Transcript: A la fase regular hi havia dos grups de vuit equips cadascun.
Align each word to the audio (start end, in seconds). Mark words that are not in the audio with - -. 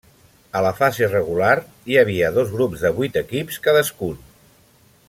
A 0.59 0.61
la 0.67 0.71
fase 0.77 1.09
regular 1.11 1.51
hi 1.91 1.99
havia 2.03 2.33
dos 2.39 2.51
grups 2.57 2.87
de 2.87 2.93
vuit 3.01 3.21
equips 3.25 3.63
cadascun. 3.69 4.19